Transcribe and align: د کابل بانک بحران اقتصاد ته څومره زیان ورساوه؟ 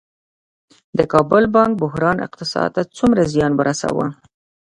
د 0.97 0.99
کابل 1.13 1.43
بانک 1.55 1.71
بحران 1.81 2.17
اقتصاد 2.27 2.69
ته 2.75 2.81
څومره 2.97 3.21
زیان 3.33 3.51
ورساوه؟ 3.55 4.07